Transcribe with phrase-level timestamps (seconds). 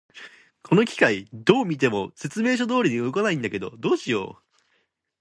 [0.63, 4.59] この機械、どう見ても説明書通りに動かないんだけど、どうしよう。